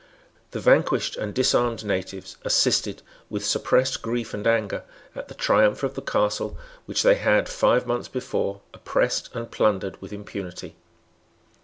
The 0.49 0.59
vanquished 0.59 1.15
and 1.15 1.31
disarmed 1.31 1.85
natives 1.85 2.35
assisted, 2.43 3.03
with 3.29 3.45
suppressed 3.45 4.01
grief 4.01 4.33
and 4.33 4.47
anger, 4.47 4.81
at 5.15 5.27
the 5.27 5.35
triumph 5.35 5.83
of 5.83 5.93
the 5.93 6.01
caste 6.01 6.41
which 6.87 7.03
they 7.03 7.13
had, 7.13 7.47
five 7.47 7.85
months 7.85 8.07
before, 8.07 8.61
oppressed 8.73 9.29
and 9.35 9.51
plundered 9.51 10.01
with 10.01 10.11
impunity. 10.11 10.75